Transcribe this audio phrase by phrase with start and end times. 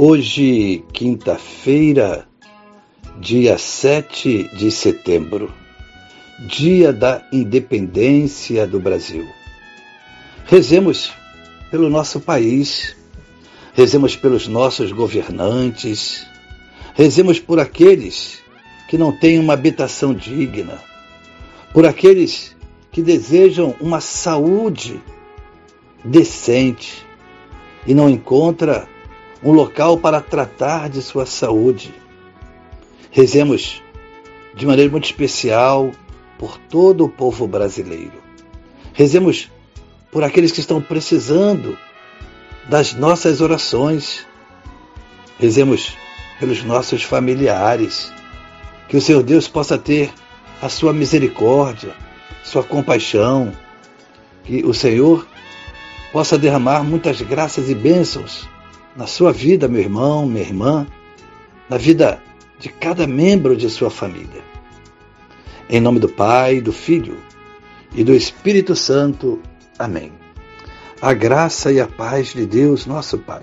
[0.00, 2.28] Hoje, quinta-feira,
[3.18, 5.52] dia 7 de setembro,
[6.38, 9.28] dia da independência do Brasil.
[10.44, 11.12] Rezemos
[11.68, 12.96] pelo nosso país,
[13.74, 16.24] rezemos pelos nossos governantes,
[16.94, 18.38] rezemos por aqueles
[18.88, 20.80] que não têm uma habitação digna,
[21.72, 22.54] por aqueles
[22.92, 25.02] que desejam uma saúde
[26.04, 27.04] decente
[27.84, 28.88] e não encontra
[29.42, 31.94] um local para tratar de sua saúde.
[33.10, 33.82] Rezemos
[34.54, 35.92] de maneira muito especial
[36.38, 38.22] por todo o povo brasileiro.
[38.92, 39.50] Rezemos
[40.10, 41.78] por aqueles que estão precisando
[42.68, 44.26] das nossas orações.
[45.38, 45.96] Rezemos
[46.40, 48.12] pelos nossos familiares.
[48.88, 50.10] Que o Senhor Deus possa ter
[50.60, 51.94] a sua misericórdia,
[52.42, 53.52] sua compaixão.
[54.44, 55.26] Que o Senhor
[56.12, 58.48] possa derramar muitas graças e bênçãos
[58.98, 60.84] na sua vida, meu irmão, minha irmã,
[61.70, 62.20] na vida
[62.58, 64.42] de cada membro de sua família.
[65.70, 67.16] Em nome do Pai, do Filho
[67.94, 69.40] e do Espírito Santo.
[69.78, 70.10] Amém.
[71.00, 73.42] A graça e a paz de Deus, nosso Pai,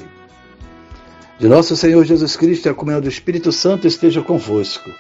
[1.39, 4.91] de nosso Senhor Jesus Cristo a comunhão do Espírito Santo esteja convosco.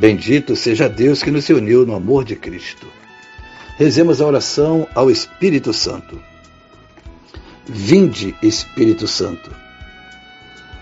[0.00, 2.86] Bendito seja Deus que nos uniu no amor de Cristo.
[3.76, 6.18] Rezemos a oração ao Espírito Santo.
[7.66, 9.65] Vinde, Espírito Santo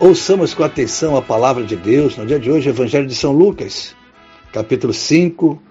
[0.00, 3.94] Ouçamos com atenção a palavra de Deus no dia de hoje, Evangelho de São Lucas,
[4.50, 5.62] capítulo 5,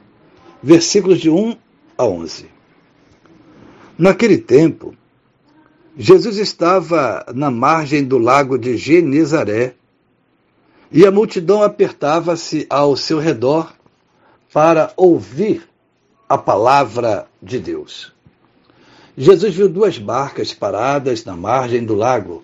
[0.62, 1.58] versículos de 1
[1.98, 2.46] a 11.
[3.98, 4.94] Naquele tempo,
[5.98, 9.74] Jesus estava na margem do lago de Genezaré
[10.92, 13.74] e a multidão apertava-se ao seu redor
[14.54, 15.68] para ouvir
[16.30, 18.14] a palavra de Deus.
[19.18, 22.44] Jesus viu duas barcas paradas na margem do lago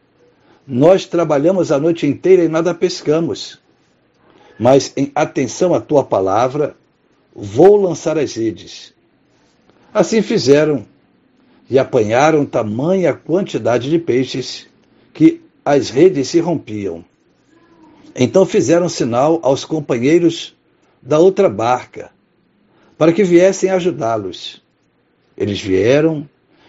[0.67, 3.59] nós trabalhamos a noite inteira e nada pescamos.
[4.59, 6.75] Mas, em atenção à tua palavra,
[7.33, 8.93] vou lançar as redes.
[9.93, 10.85] Assim fizeram,
[11.69, 14.67] e apanharam tamanha quantidade de peixes
[15.13, 17.03] que as redes se rompiam.
[18.15, 20.55] Então fizeram sinal aos companheiros
[21.01, 22.11] da outra barca,
[22.97, 24.61] para que viessem ajudá-los.
[25.37, 26.29] Eles vieram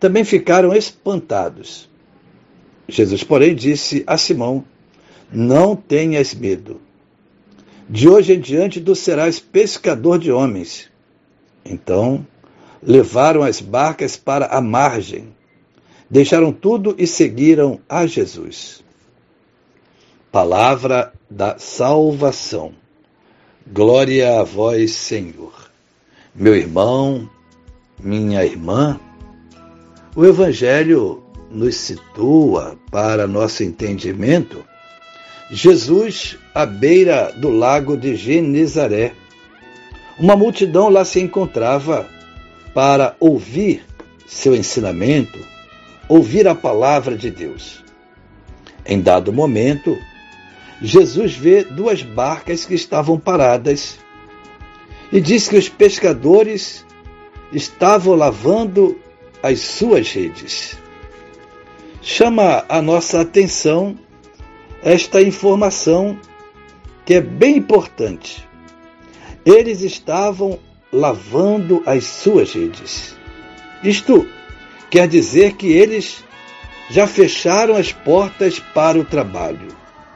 [0.00, 1.88] também ficaram espantados.
[2.88, 4.64] Jesus, porém, disse a Simão:
[5.30, 6.80] Não tenhas medo.
[7.88, 10.90] De hoje em diante tu serás pescador de homens.
[11.64, 12.26] Então
[12.82, 15.34] levaram as barcas para a margem,
[16.08, 18.82] deixaram tudo e seguiram a Jesus.
[20.32, 22.72] Palavra da salvação.
[23.66, 25.70] Glória a vós, Senhor.
[26.34, 27.28] Meu irmão,
[27.98, 28.98] minha irmã,
[30.14, 34.64] o Evangelho nos situa, para nosso entendimento,
[35.50, 39.12] Jesus à beira do lago de Genezaré.
[40.18, 42.08] Uma multidão lá se encontrava
[42.74, 43.84] para ouvir
[44.26, 45.38] seu ensinamento,
[46.08, 47.84] ouvir a palavra de Deus.
[48.86, 49.96] Em dado momento,
[50.80, 53.98] Jesus vê duas barcas que estavam paradas
[55.12, 56.84] e diz que os pescadores
[57.52, 58.96] estavam lavando
[59.42, 60.76] as suas redes.
[62.02, 63.98] Chama a nossa atenção
[64.82, 66.18] esta informação
[67.04, 68.48] que é bem importante.
[69.44, 70.58] Eles estavam
[70.92, 73.16] lavando as suas redes.
[73.82, 74.26] Isto
[74.90, 76.24] quer dizer que eles
[76.90, 79.68] já fecharam as portas para o trabalho,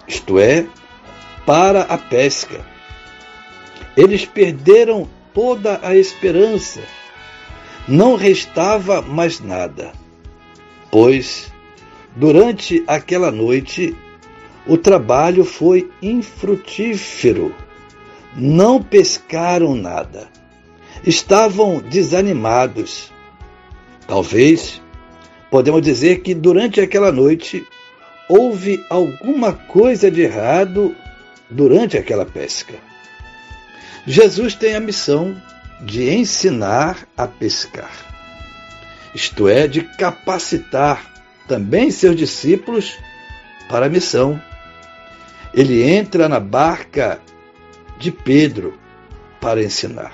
[0.09, 0.67] isto é,
[1.47, 2.65] para a pesca.
[3.97, 6.81] Eles perderam toda a esperança.
[7.87, 9.93] Não restava mais nada,
[10.91, 11.53] pois
[12.17, 13.95] durante aquela noite
[14.67, 17.55] o trabalho foi infrutífero.
[18.35, 20.29] Não pescaram nada.
[21.07, 23.13] Estavam desanimados.
[24.07, 24.81] Talvez
[25.51, 27.67] podemos dizer que durante aquela noite
[28.29, 30.97] houve alguma coisa de errado
[31.51, 32.75] durante aquela pesca.
[34.07, 35.37] Jesus tem a missão
[35.81, 37.91] de ensinar a pescar,
[39.15, 41.12] isto é, de capacitar
[41.47, 42.99] também seus discípulos
[43.69, 44.41] para a missão.
[45.53, 47.21] Ele entra na barca
[47.99, 48.79] de Pedro
[49.41, 50.12] para ensinar.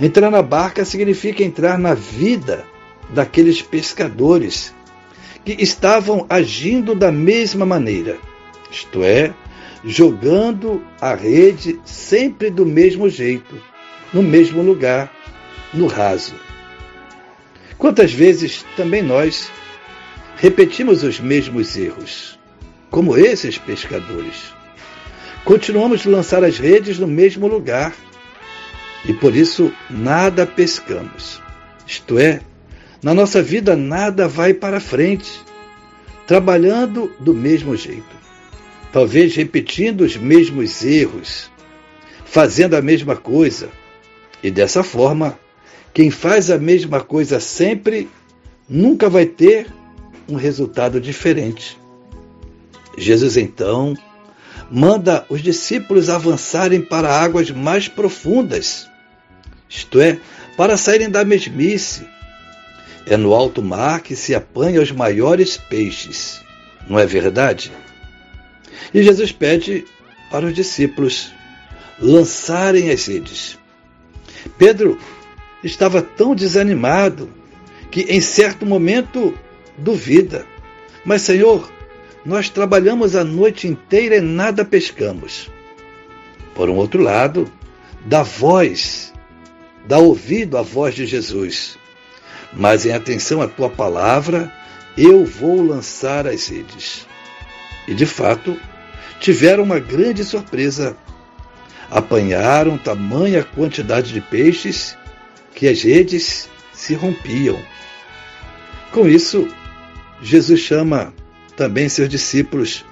[0.00, 2.64] Entrar na barca significa entrar na vida
[3.10, 4.74] daqueles pescadores
[5.44, 8.18] que estavam agindo da mesma maneira,
[8.70, 9.32] isto é,
[9.84, 13.54] jogando a rede sempre do mesmo jeito,
[14.12, 15.12] no mesmo lugar,
[15.72, 16.34] no raso.
[17.78, 19.50] Quantas vezes também nós
[20.36, 22.36] repetimos os mesmos erros?
[22.90, 24.54] como esses pescadores.
[25.44, 27.94] Continuamos a lançar as redes no mesmo lugar
[29.04, 31.40] e por isso nada pescamos.
[31.86, 32.40] Isto é,
[33.02, 35.30] na nossa vida nada vai para frente,
[36.26, 38.16] trabalhando do mesmo jeito.
[38.92, 41.50] Talvez repetindo os mesmos erros,
[42.24, 43.68] fazendo a mesma coisa.
[44.46, 45.36] E dessa forma,
[45.92, 48.08] quem faz a mesma coisa sempre
[48.68, 49.66] nunca vai ter
[50.28, 51.76] um resultado diferente.
[52.96, 53.92] Jesus então
[54.70, 58.88] manda os discípulos avançarem para águas mais profundas,
[59.68, 60.20] isto é,
[60.56, 62.06] para saírem da mesmice.
[63.04, 66.40] É no alto mar que se apanham os maiores peixes,
[66.88, 67.72] não é verdade?
[68.94, 69.84] E Jesus pede
[70.30, 71.32] para os discípulos
[71.98, 73.58] lançarem as redes.
[74.48, 74.98] Pedro
[75.62, 77.28] estava tão desanimado
[77.90, 79.36] que em certo momento
[79.78, 80.46] duvida.
[81.04, 81.70] Mas, Senhor,
[82.24, 85.50] nós trabalhamos a noite inteira e nada pescamos.
[86.54, 87.50] Por um outro lado,
[88.04, 89.12] dá voz,
[89.86, 91.78] dá ouvido à voz de Jesus.
[92.52, 94.52] Mas em atenção à tua palavra,
[94.96, 97.06] eu vou lançar as redes.
[97.86, 98.58] E de fato,
[99.20, 100.96] tiveram uma grande surpresa.
[101.90, 104.96] Apanharam tamanha quantidade de peixes
[105.54, 107.58] que as redes se rompiam.
[108.92, 109.48] Com isso,
[110.20, 111.14] Jesus chama
[111.56, 112.84] também seus discípulos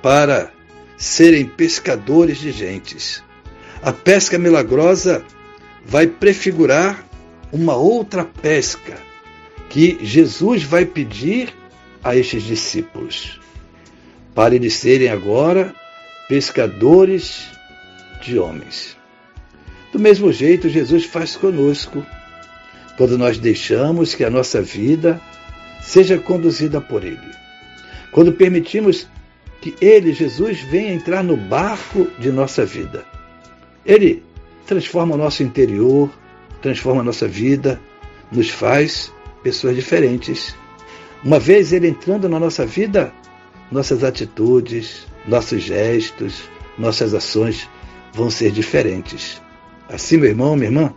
[0.00, 0.50] para
[0.96, 3.22] serem pescadores de gentes.
[3.82, 5.24] A pesca milagrosa
[5.84, 7.04] vai prefigurar
[7.52, 8.96] uma outra pesca
[9.68, 11.52] que Jesus vai pedir
[12.02, 13.40] a estes discípulos,
[14.34, 15.74] para eles serem agora
[16.28, 17.46] pescadores
[18.30, 18.96] de homens.
[19.92, 22.04] Do mesmo jeito, Jesus faz conosco,
[22.96, 25.20] quando nós deixamos que a nossa vida
[25.82, 27.18] seja conduzida por Ele.
[28.10, 29.06] Quando permitimos
[29.60, 33.04] que Ele, Jesus, venha entrar no barco de nossa vida.
[33.84, 34.22] Ele
[34.66, 36.10] transforma o nosso interior,
[36.60, 37.80] transforma a nossa vida,
[38.30, 39.12] nos faz
[39.42, 40.54] pessoas diferentes.
[41.24, 43.12] Uma vez Ele entrando na nossa vida,
[43.70, 46.48] nossas atitudes, nossos gestos,
[46.78, 47.68] nossas ações
[48.12, 49.40] vão ser diferentes.
[49.88, 50.94] Assim, meu irmão, minha irmã,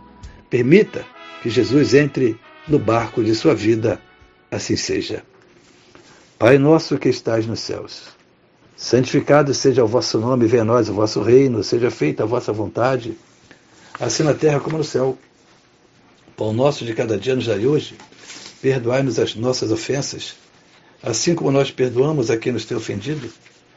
[0.48, 1.04] permita
[1.42, 4.00] que Jesus entre no barco de sua vida,
[4.50, 5.22] assim seja.
[6.38, 8.08] Pai nosso que estais nos céus,
[8.76, 12.52] santificado seja o vosso nome, venha a nós o vosso reino, seja feita a vossa
[12.52, 13.16] vontade,
[13.98, 15.16] assim na terra como no céu.
[16.36, 17.96] Pão nosso de cada dia nos dai hoje,
[18.60, 20.36] perdoai-nos as nossas ofensas,
[21.02, 23.30] assim como nós perdoamos a quem nos tem ofendido.